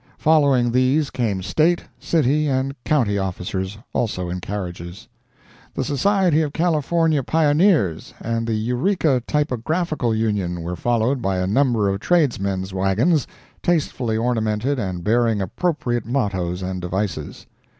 Following 0.17 0.71
these 0.71 1.11
came 1.11 1.43
State, 1.43 1.83
city 1.99 2.47
and 2.47 2.73
county 2.83 3.19
officers, 3.19 3.77
also 3.93 4.29
in 4.31 4.39
carriages. 4.39 5.07
The 5.75 5.83
Society 5.83 6.41
of 6.41 6.53
California 6.53 7.21
Pioneers 7.21 8.11
and 8.19 8.47
the 8.47 8.55
Eureka 8.55 9.21
Typographical 9.27 10.15
Union 10.15 10.63
were 10.63 10.75
followed 10.75 11.21
by 11.21 11.37
a 11.37 11.45
number 11.45 11.87
of 11.87 11.99
tradesmen's 11.99 12.73
wagons, 12.73 13.27
tastefully 13.61 14.17
ornamented 14.17 14.79
and 14.79 15.03
bearing 15.03 15.39
appropriate 15.39 16.07
mottoes 16.07 16.63
and 16.63 16.81
devices. 16.81 17.45